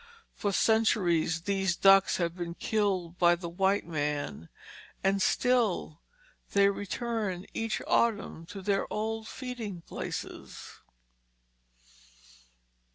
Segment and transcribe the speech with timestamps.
[0.33, 4.49] For centuries these ducks have been killed by the white man,
[5.03, 6.01] and still
[6.53, 10.79] they return each autumn to their old feeding places.